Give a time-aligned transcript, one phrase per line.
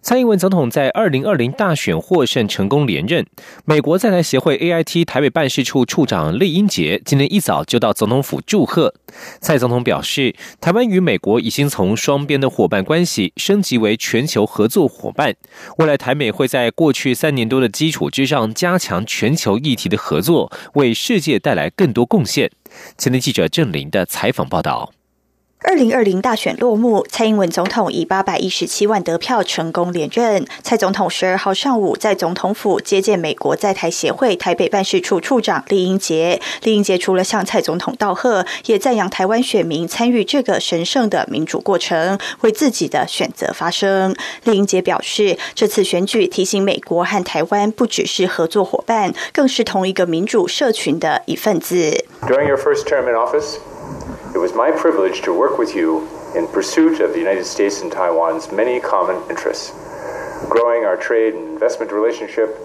[0.00, 3.26] 蔡英文总统在二零二零大选获胜，成功连任。
[3.64, 8.94] 美国在台协会 AIT 台北办事处处长厉英杰今天一早就到总统府祝贺。
[9.40, 15.34] 蔡总统表示，台湾与美国已经从双边的伙伴关系升级为全球合作伙伴，
[15.78, 22.50] 未来台美会在过去三年多的基础之上加强全球议题的合作，为世界带来更多贡献。
[22.98, 24.92] 前天记者郑林的采访报道。
[25.66, 30.44] 二零二零大选落幕，蔡英文总统以八百一十七万得票成功连任。
[30.62, 36.38] 蔡总统十二号上午在总统府接见美国在台协会台北办事处处长李英杰。
[36.64, 44.14] 李英杰除了向蔡总统道贺，也赞扬台湾选民参与这个神圣的民主过程，为自己的选择发声。
[44.44, 52.04] 李英杰表示，这次选举提醒美国和台湾不只是合作伙伴，更是同一个民主社群的一份子。
[52.20, 53.56] During your first term in office.
[54.34, 57.92] It was my privilege to work with you in pursuit of the United States and
[57.92, 59.70] Taiwan's many common interests,
[60.50, 62.58] growing our trade and investment relationship,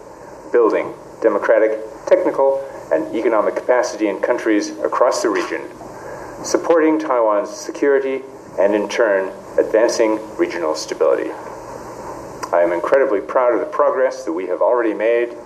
[0.52, 5.62] building democratic, technical, and economic capacity in countries across the region,
[6.44, 8.23] supporting Taiwan's security,
[8.59, 11.30] and in turn, advancing regional stability.
[12.52, 15.38] I am incredibly proud of the progress that we have already made,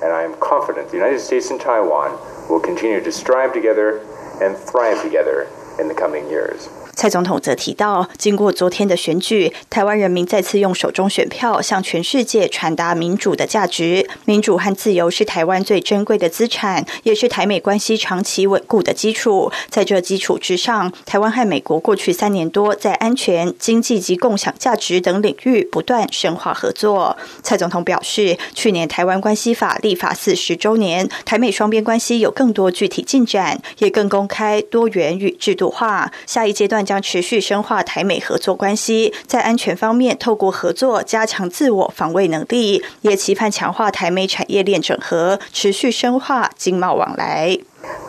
[0.00, 3.98] and I am confident the United States and Taiwan will continue to strive together
[4.40, 6.68] and thrive together in the coming years.
[6.94, 14.08] 蔡总统则提到，经过昨天的选举，台湾人民再次用手中选票向全世界传达民主的价值。
[14.26, 19.50] 民主和自由是台湾最珍贵的资产，也是台美关系长期稳固的基础。
[19.70, 27.16] 在这基础之上，台湾和美国过去三年多在安全、经济及共享价值等领域不断深化合作。
[27.42, 36.12] 蔡总统表示，去年台湾关系法立法四十周年，台美双边关系有更多具体进展，也更公开、多元与制度化。
[36.26, 36.81] 下一阶段。
[36.84, 47.58] 将持续深化台美合作关系，在安全方面透过合作加强自我防卫能力，也期盼强化台美产业链整合，持续深化经贸往来。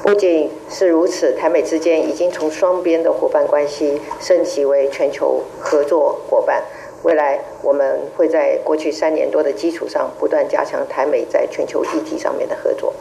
[0.04, 6.62] 不仅是如此，台美之间已经从双边的伙伴关系升级为全球合作伙伴。
[7.04, 12.94] 未来我们会在过去三年多的基础上，不断加强台美在全球议题上面的合作。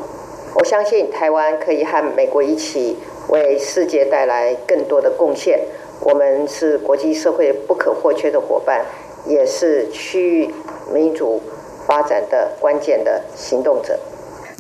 [0.54, 2.96] 我相信台湾可以和美国一起。
[3.28, 5.60] 为世界带来更多的贡献。
[6.00, 8.84] 我们是国际社会不可或缺的伙伴，
[9.26, 10.50] 也是区域
[10.92, 11.40] 民主
[11.86, 13.98] 发展的关键的行动者。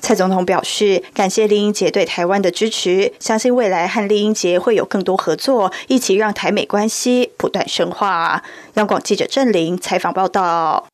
[0.00, 8.42] 蔡总统表示，感谢丽英杰对台湾的支持，相信未来和丽英杰会有更多合作，一起让台美关系不断深化。
[8.74, 10.86] 央广记者郑玲采访报道。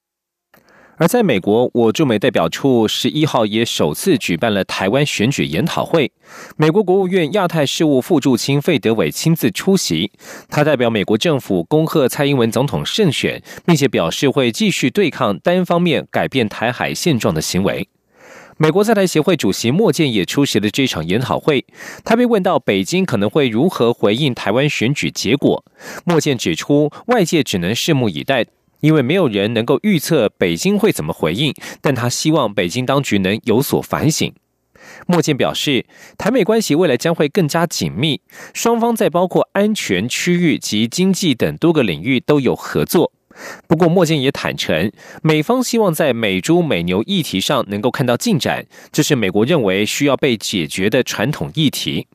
[0.99, 6.11] 而在美国，我驻美代表处十一号也首次举办了台湾选举研讨会。
[6.57, 10.11] 美国国务院亚太事务副助卿费德伟亲自出席，
[10.49, 17.89] 他代表美国政府恭贺蔡英文总统胜选，并且表示会继续对抗单方面改变台海现状的行为。
[18.57, 21.65] 美国在台协会主席莫健也出席了这场研讨会。
[22.05, 25.65] 他被问到北京可能会如何回应台湾选举结果，
[26.05, 28.47] 莫健指出，外界只能拭目以待。
[28.81, 34.33] 因为没有人能够预测北京会怎么回应，但他希望北京当局能有所反省。
[35.07, 35.85] 莫健表示，
[36.17, 38.21] 台美关系未来将会更加紧密，
[38.55, 43.13] 双方在包括安全、区域及经济等多个领域都有合作。
[43.67, 44.91] 不过，莫健也坦诚，
[45.23, 52.07] 美方希望在美猪美牛议题上能够看到进展，这是美国认为需要被解决的传统议题。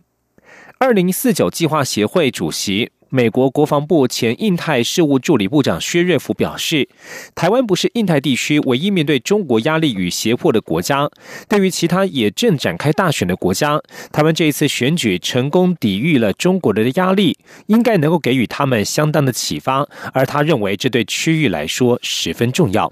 [0.80, 2.92] 二零四九计划协会主席。
[3.16, 6.90] 美国国防部前印太事务助理部长薛瑞福表示，
[7.36, 11.08] 台湾不是印太地区唯一面对中国压力与胁迫的国家。
[11.48, 13.80] 对于其他也正展开大选的国家，
[14.12, 17.38] 他们这一次选举成功抵御了中国的压力，
[17.68, 19.88] 应该能够给予他们相当的启发。
[20.12, 22.92] 而他认为，这对区域来说十分重要。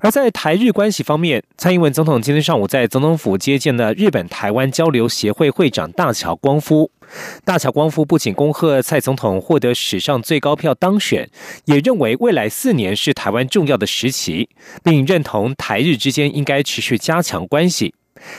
[0.00, 6.90] 而在台日关系方面，蔡英文总统今天上午在总统府接见了日本台湾交流协会会长大桥光夫。
[7.44, 11.28] 大桥光夫不仅恭贺蔡总统获得史上最高票当选，
[11.66, 14.48] 也认为未来四年是台湾重要的时期，
[14.82, 17.94] 并认同台日之间应该持续加强关系。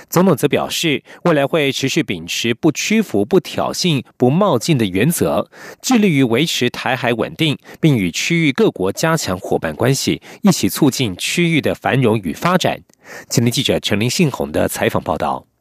[0.10, 5.50] 总统则表示，未来会持续秉持不屈服、不挑衅、不冒进的原则，
[5.82, 12.80] 致力于维持台海稳定，并与区域各国加强伙伴关系，一起促进区域的繁荣与发展。
[13.28, 15.53] 今天记者陈林信宏的采访报道。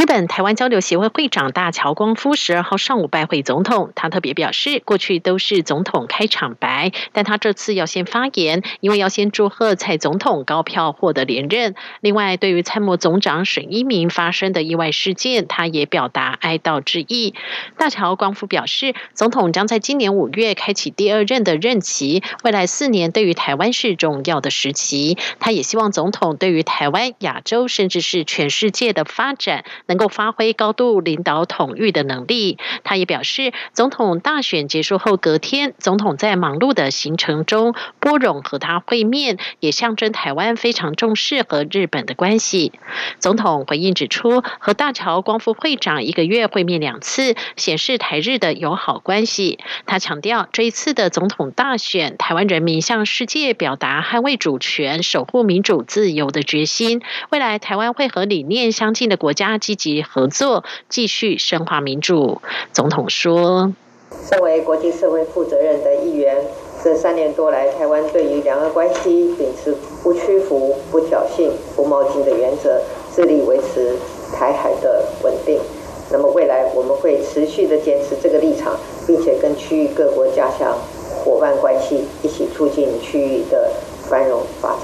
[0.00, 11.74] 日本台湾交流协会会长大桥光夫十二号上午拜会总统，他特别表示，过去都是总统开场白，但他这次要先发言，因为要先祝贺蔡总统高票获得连任。
[12.00, 17.34] 另外，对于参谋总长沈一鸣发生的意外事件，他也表达哀悼之意。
[17.76, 25.18] 大桥光夫表示，总统将在今年五月开启第二任的任期，未来四年对于台湾是重要的时期。
[25.40, 29.66] 他也希望总统对于台湾、亚洲甚至是全世界的发展。
[29.90, 32.58] 能够发挥高度领导统御的能力。
[32.84, 42.70] 他也表示，总统大选结束后隔天，总统在忙碌的行程中，波荣和他会面，也象征台湾非常重视和日本的关系。
[43.18, 49.58] 总统回应指出，和大桥光复会长一个月会面两次，显示台日的友好关系。
[49.86, 57.02] 他强调，这一次的总统大选，台湾人民向世界表达捍卫主权、守护民主自由的决心。
[57.30, 62.42] 未来，台湾会和理念相近的国家积及合作，继续深化民主。
[62.70, 63.72] 总统说
[64.28, 66.36] ：“身为国际社会负责任的一员，
[66.84, 72.78] 这三年多来，台湾对于两岸关系秉持不屈服、不挑衅、不冒进的原则，
[73.16, 73.96] 致力维持
[74.34, 75.58] 台海的稳定。
[76.12, 80.76] 那么未来我们会持续的坚持这个立场，并且跟区域各国加强
[81.24, 83.70] 伙伴关系，一起促进区域的
[84.10, 84.82] 繁荣发展。”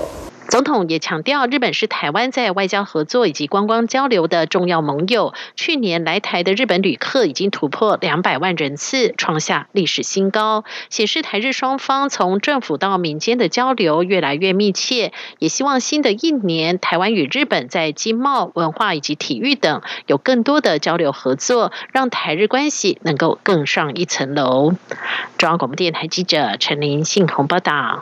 [0.56, 5.34] 总统也强调，日本是台湾在外交合作以及观光交流的重要盟友。
[5.54, 15.12] 去年来台的日本旅客已经突破两百万人次，创下历史新高，显示台日双方从政府到民间的交流越来越密切。
[15.38, 24.72] 也希望新的一年，台湾与日本在经贸、文化以及体育等有更多的交流合作，让台日关系能够更上一层楼。
[25.36, 28.00] 中央广播电台记者陈琳信鸿报道。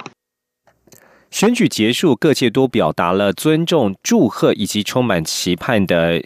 [1.35, 6.23] 选举结束，各界都表达了尊重、祝贺以及充满期盼的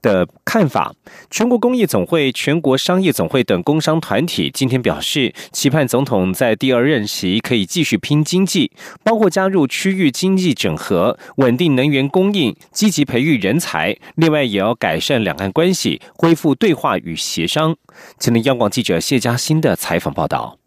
[0.00, 0.94] 的看法。
[1.32, 8.70] 全国工业总会、全国商业总会等工商团体今天表示，期盼总统在第二任期可以继续拼经济，
[9.02, 13.96] 包括加入区域经济整合、稳定能源供应、积极培育人才。
[14.14, 17.74] 另外，也要改善两岸关系，恢复对话与协商。
[18.20, 20.58] 请听央广记者谢嘉欣的采访报道。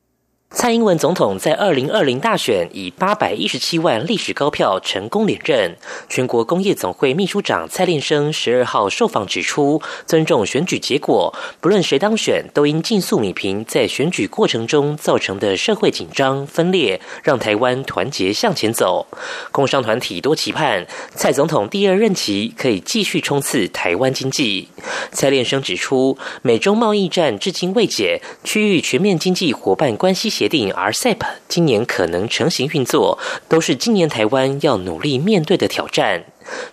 [0.49, 5.75] 蔡英文总统在二零二零大选以八百一十七万历史高票成功连任。
[6.07, 19.05] 全国工业总会秘书长蔡炼生十二号受访指出，尊重选举结果，不论谁当选，都应尽速弭平在选举过程中造成的社会紧张分裂，让台湾团结向前走。
[19.51, 24.69] 工商团体多期盼蔡总统第二任期可以继续冲刺台湾经济。
[25.11, 30.36] 蔡炼生指出，美中贸易战至今未解，区域全面经济伙伴关系。
[30.37, 31.17] 协定 RCEP
[31.47, 33.17] 今年可能成型运作，
[33.49, 36.25] 都是今年台湾要努力面对的挑战。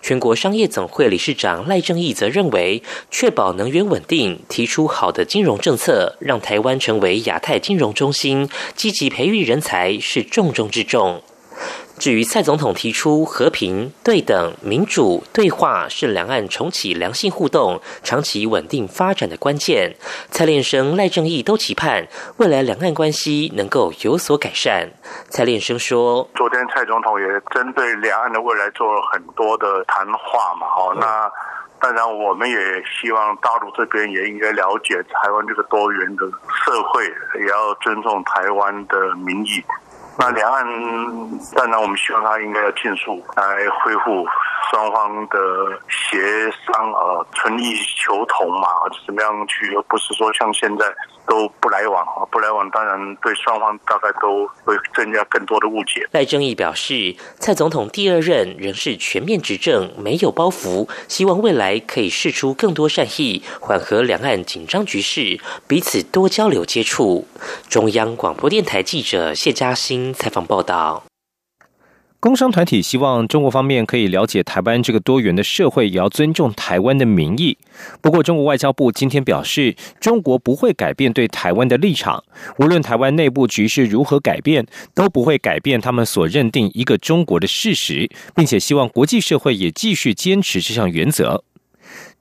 [0.03, 11.23] 全国商业总会理事长赖正义则认为，确保能源稳定，提出好的金融政策，让台湾成为亚太金融中心，积极培育人才是重中之重。
[11.97, 19.95] 至于蔡总统提出和平、对等、民主对话是两岸重启良性互动、长期稳定发展的关键，
[20.29, 22.07] 蔡炼生、赖正义都期盼
[22.37, 24.89] 未来两岸关系能够有所改善。
[25.29, 31.31] 蔡炼生说：“昨天蔡总统也针对两岸的未来做了很多的谈话嘛，哦，那
[31.79, 36.25] 当然我们也希望大陆这边也应该了解台湾这个多元的
[36.65, 37.05] 社会，
[37.39, 39.63] 也要尊重台湾的民意。”
[40.17, 40.65] 那两岸
[41.55, 43.43] 当然，我们希望他应该要尽速来
[43.83, 44.25] 恢复
[44.69, 45.37] 双方的
[45.89, 46.17] 协
[46.65, 48.67] 商啊，存异求同嘛，
[49.05, 50.85] 怎么样去，而不是说像现在
[51.27, 56.07] 都不来往啊，不来往，当然对双方大概都会增加更多的误解。
[56.11, 67.27] 赖正义表示，蔡总统第二任仍是全面执政，没有包袱，希望未来可以释出更多善意，缓和两岸紧张局势，彼此多交流接触。
[67.69, 70.13] 中央广播电台记者谢嘉欣。
[70.13, 71.03] 采访报道：
[72.19, 77.55] 工商团体希望中国方面可以了解台湾这个多元的社会，也要尊重台湾的民意。
[78.01, 82.23] 不过，中国外交部今天表示，中国不会改变对台湾的立场，
[82.57, 91.43] 无论台湾内部局势如何改变，都不会改变他们所认定一个中国的事实，并且希望国际社会也继续坚持这项原则。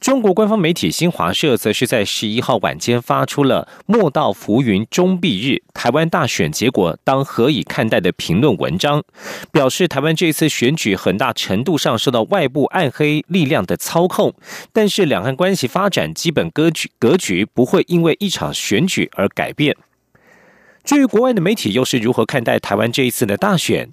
[0.00, 9.02] 中国官方媒体新华社则是在十一号晚间发出了“莫道浮云终蔽日，台湾大选结果当何以看待”的评论文章，
[9.50, 14.34] 表示台湾这次选举很大程度上受到外部暗黑力量的操控，
[14.74, 19.74] 但是两岸关系发展基本格局格局不会因为一场选举而改变。
[20.84, 23.88] 至于国外的媒体又是如何看待台湾这一次的大选？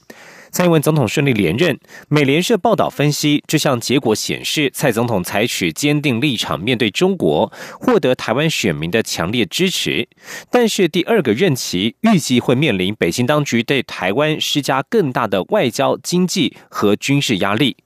[0.51, 1.79] 蔡英文总统顺利连任，
[2.09, 10.09] 美联社报道分析，这项结果显示蔡总统采取坚定立场面对中国，获得台湾选民的强烈支持。
[10.49, 17.77] 但是第二个任期预计会面临北京当局对台湾施加更大的外交、经济和军事压力。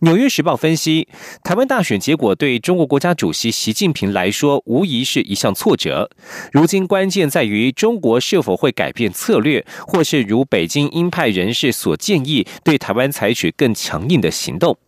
[0.00, 1.08] 纽约时报分析，
[1.42, 6.08] 台湾大选结果对中国国家主席习近平来说，无疑是一项挫折。
[6.52, 14.78] 如今关键在于中国是否会改变策略，或是如北京鹰派人士所建议，对台湾采取更强硬的行动。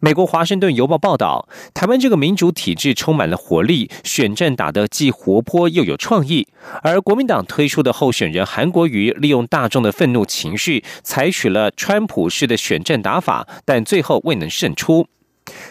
[0.00, 6.46] 美国《华盛顿邮报》报道，台湾这个民主体制充满了活力，选战打得既活泼又有创意。
[6.82, 15.08] 而国民党推出的候选人韩国瑜，利用大众的愤怒情绪，采取了川普式的选战打法，但最后未能胜出。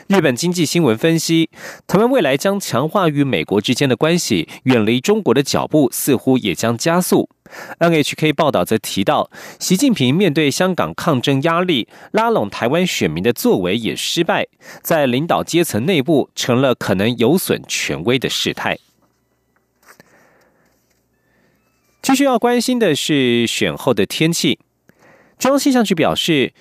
[0.07, 1.49] 日本经济新闻分析，
[1.85, 7.29] 台湾未来将强化与美国之间的关系，远离中国的脚步似乎也将加速。
[7.79, 14.47] NHK 报道则提到，习近平面对香港抗争压力，拉拢台湾选民的作为也失败，
[14.81, 18.79] 在领导阶层内部成了可能有损权威的事态。
[22.01, 24.57] 继续要关心的是选后的天气，
[25.37, 26.53] 中央气象局表示。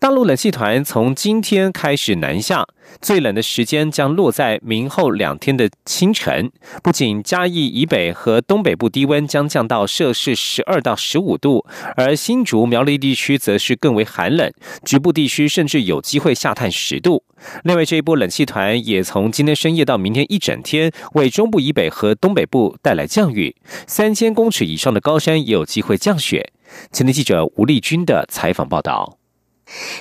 [0.00, 2.64] 大陆冷气团从今天开始南下，
[3.00, 6.52] 最冷的时间将落在明后两天的清晨。
[6.84, 14.48] 不仅嘉义以北和东北部低温将降到摄氏十二到十五度，而新竹苗栗地区则是更为寒冷，
[14.84, 17.24] 局部地区甚至有机会下探十度。
[17.64, 23.56] 另外，这一波冷气团也从今天深夜到明天一整天，为中部以北和东北部带来降雨，
[23.88, 26.52] 三千公尺以上的高山也有机会降雪。
[26.92, 29.17] 前天记者吴丽君的采访报道。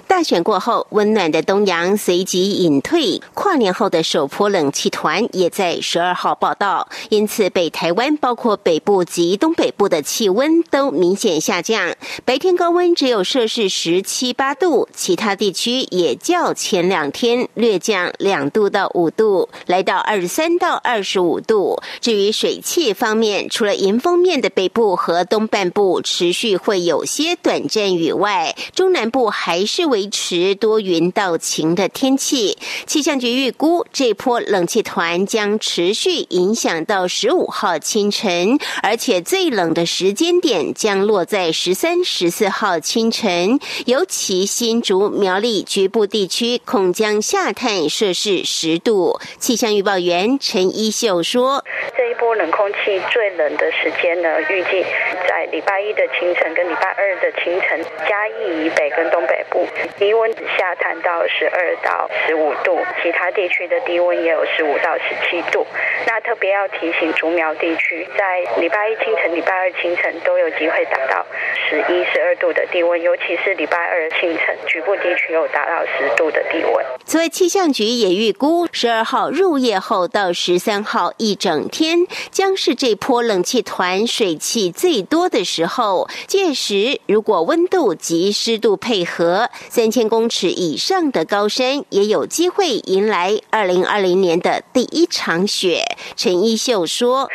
[0.08, 3.22] 大选过后，温暖的东阳随即隐退。
[3.34, 11.94] 跨年后的首波冷气团也在十二号报道，因此北台湾包括北部及东北部的气温都明显下降，
[12.24, 21.82] 白天高温只有摄氏十七八度，其他地区也较前两天略降两度到五度，来到二十三到二十五度。
[22.00, 29.57] 至于水汽方面，除了迎风面的北部和东半部持续会有些短暂雨外，中南部还。
[29.58, 32.60] 还是维持多云到晴的天气。
[32.86, 43.60] 气象局预估，这波冷气团将持续影响到十五号清晨，而且最冷的时间点将落在十三、十四号清晨。
[43.88, 49.20] 尤其新竹苗栗局部地区恐将下探摄氏十度。
[49.40, 51.66] 气象预报员陈一秀说
[51.98, 54.86] ：“这一波冷空气最冷的时间呢，预计
[55.28, 59.44] 在礼拜一的清晨跟礼拜二的清晨，嘉义以北跟东北。”
[59.98, 65.66] 低温只下探到十二到十五度，其他地区的低温也有十五到十七度。
[66.06, 71.26] 那特别要提醒竹苗地区，在礼拜一清晨、礼拜二清晨都有机会达到
[71.70, 76.86] 十一、十二度的低温，尤其是礼拜二清晨，局部地区有达到十度的低温。
[77.06, 82.00] 此外，气象局也预估，十二号入夜后到十三号一整天，
[82.32, 86.08] 将是这波冷气团水汽最多的时候。
[86.28, 89.37] 届时，如果温度及湿度配合，
[89.70, 95.84] 三千公尺以上的高山也有机会迎来二零二零年的第一场雪。
[96.16, 97.30] 陈一秀说：“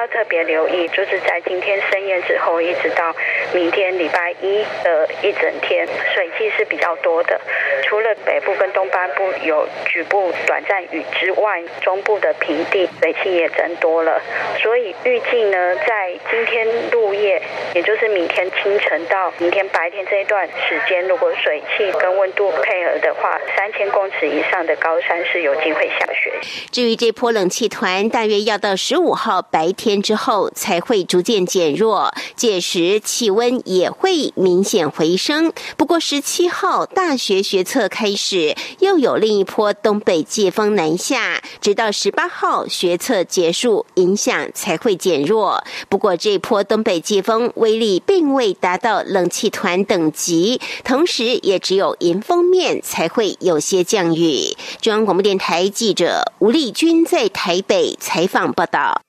[0.00, 3.14] 要特别留意，就是在今天深夜之后，一直到
[3.52, 7.38] 明天礼拜一的一整天，水汽是比较多的。
[7.84, 14.22] 除了北部跟东半部有局部短暂雨之外，中部的平地水汽也增多了。
[14.62, 17.42] 所以预计呢，在今天入夜，
[17.74, 26.32] 也就是明天清晨到明天白天这一段时间，如果水汽跟温度配合的话，三千公尺以上的高山是有机会下雪。
[26.70, 35.52] 至于这波冷气团，大约要到十五号白天天之后才会逐渐减弱，届时气温也会明显回升。
[35.76, 45.64] 不过十七号大学学测开始，又有另一波东北季风南下，直到十八号学测结束，影响才会减弱。
[45.88, 51.40] 不过这波东北季风威力并未达到冷气团等级，同时。
[51.42, 54.56] 也只有迎风面才会有些降雨。
[54.80, 59.00] 中央广播电台记者吴丽君在台北采访报道。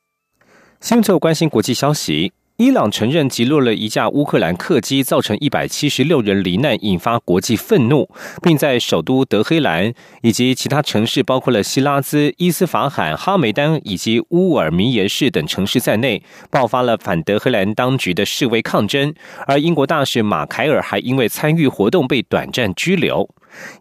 [0.82, 2.34] 新闻最后关心国际消息。
[2.58, 8.10] 伊朗承认击落了一架乌克兰客机，造成一百七十六人罹难，引发国际愤怒，
[8.42, 19.14] 并在首都德黑兰以及其他城市，包括了希拉兹、伊斯法罕、哈梅丹以及乌尔米耶市等城市在内，爆发了反德黑兰当局的示威抗争。
[19.46, 23.30] 而英国大使马凯尔还因为参与活动被短暂拘留。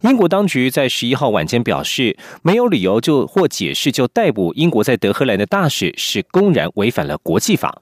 [0.01, 7.81] 英国当局在十一号晚间表示，没有理由就或解释就逮捕英国在德黑兰的大使，是公然违反了国际法。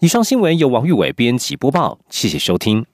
[0.00, 2.88] 以上新闻由王玉伟编辑播报，谢谢收听。